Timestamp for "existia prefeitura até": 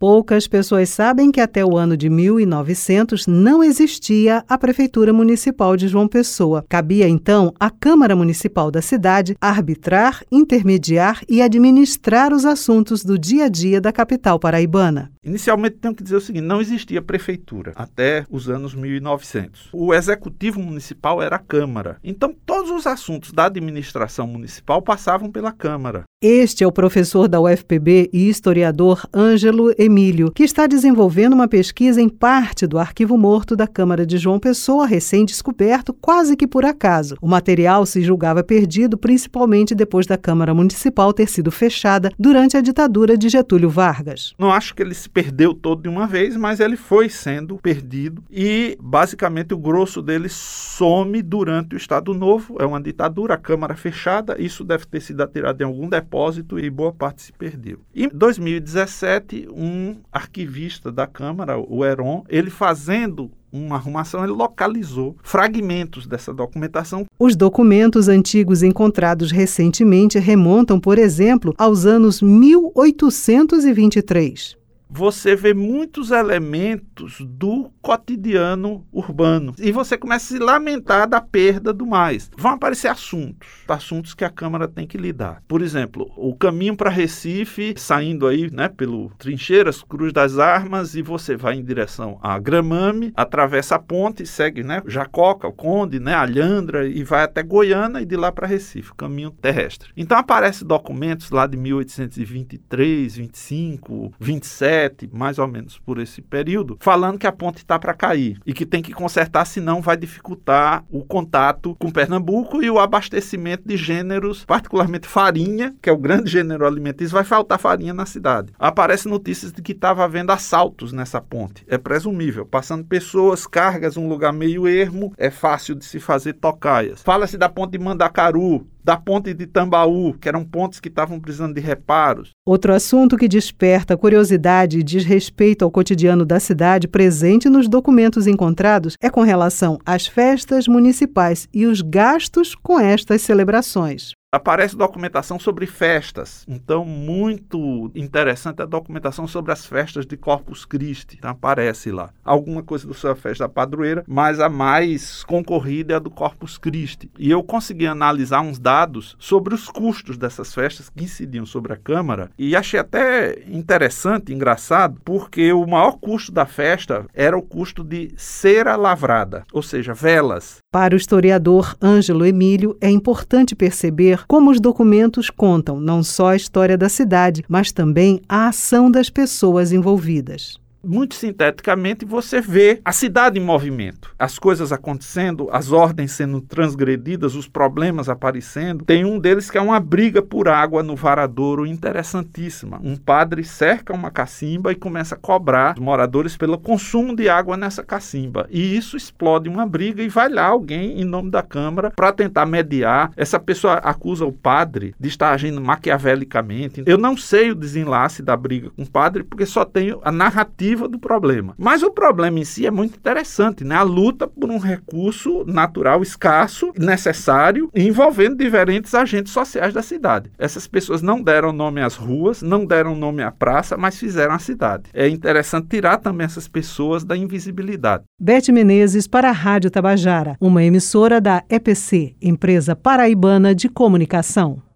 16.60-18.24